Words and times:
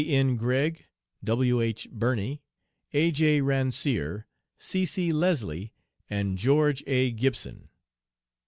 N. 0.03 0.35
Gregg, 0.35 0.87
W. 1.23 1.61
H. 1.61 1.87
Birny, 1.91 2.41
A. 2.91 3.11
J. 3.11 3.39
Ransier, 3.39 4.23
C. 4.57 4.83
C. 4.83 5.13
Leslie, 5.13 5.73
and 6.09 6.39
George 6.39 6.83
A. 6.87 7.11
Gibson. 7.11 7.69